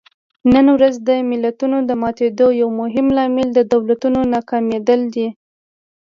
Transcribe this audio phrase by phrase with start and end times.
[0.53, 5.27] نن ورځ د ملتونو د ماتېدو یو مهم لامل د دولتونو ناکامېدل دي.